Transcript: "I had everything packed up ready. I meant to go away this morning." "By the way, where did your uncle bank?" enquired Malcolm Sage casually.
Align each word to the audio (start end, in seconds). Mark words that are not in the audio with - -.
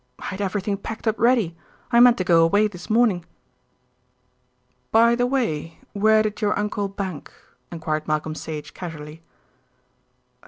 "I 0.17 0.25
had 0.25 0.41
everything 0.41 0.77
packed 0.77 1.07
up 1.07 1.19
ready. 1.19 1.55
I 1.91 1.99
meant 1.99 2.17
to 2.17 2.23
go 2.23 2.43
away 2.43 2.67
this 2.67 2.89
morning." 2.89 3.23
"By 4.91 5.13
the 5.13 5.27
way, 5.27 5.77
where 5.93 6.23
did 6.23 6.41
your 6.41 6.57
uncle 6.57 6.87
bank?" 6.87 7.31
enquired 7.71 8.07
Malcolm 8.07 8.33
Sage 8.33 8.73
casually. 8.73 9.21